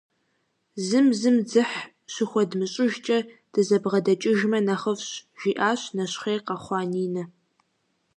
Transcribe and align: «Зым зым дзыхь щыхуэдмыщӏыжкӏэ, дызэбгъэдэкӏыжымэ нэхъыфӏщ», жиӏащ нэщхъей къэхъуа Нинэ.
«Зым 0.87 1.07
зым 1.19 1.37
дзыхь 1.49 1.77
щыхуэдмыщӏыжкӏэ, 2.13 3.19
дызэбгъэдэкӏыжымэ 3.51 4.59
нэхъыфӏщ», 4.65 5.09
жиӏащ 5.39 5.81
нэщхъей 5.95 6.39
къэхъуа 6.47 6.81
Нинэ. 6.91 7.23